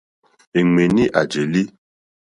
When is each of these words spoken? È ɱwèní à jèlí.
È 0.57 0.61
ɱwèní 0.67 1.03
à 1.19 1.21
jèlí. 1.31 1.61